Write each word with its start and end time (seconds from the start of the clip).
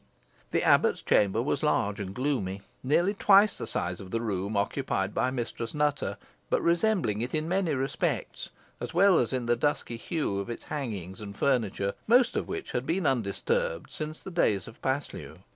The 0.49 0.63
abbot's 0.63 1.03
chamber 1.03 1.43
was 1.43 1.61
large 1.61 1.99
and 1.99 2.11
gloomy, 2.15 2.63
nearly 2.81 3.13
twice 3.13 3.59
the 3.59 3.67
size 3.67 3.99
of 4.01 4.09
the 4.09 4.19
room 4.19 4.57
occupied 4.57 5.13
by 5.13 5.29
Mistress 5.29 5.75
Nutter, 5.75 6.17
but 6.49 6.59
resembling 6.59 7.21
it 7.21 7.35
in 7.35 7.47
many 7.47 7.75
respects, 7.75 8.49
as 8.79 8.95
well 8.95 9.19
as 9.19 9.31
in 9.31 9.45
the 9.45 9.53
No 9.55 9.59
interdusky 9.59 9.97
hue 9.99 10.39
of 10.39 10.49
its 10.49 10.63
hangings 10.63 11.21
and 11.21 11.37
furniture, 11.37 11.93
most 12.07 12.35
of 12.35 12.47
which 12.47 12.71
had 12.71 12.87
been 12.87 13.05
undisturbed 13.05 13.91
since 13.91 14.23
the 14.23 14.31
days 14.31 14.67
of 14.67 14.81
Paslew. 14.81 15.43